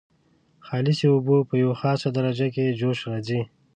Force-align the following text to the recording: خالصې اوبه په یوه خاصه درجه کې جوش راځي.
خالصې 0.65 1.05
اوبه 1.11 1.37
په 1.49 1.55
یوه 1.63 1.75
خاصه 1.81 2.07
درجه 2.17 2.47
کې 2.55 2.75
جوش 2.79 2.99
راځي. 3.09 3.41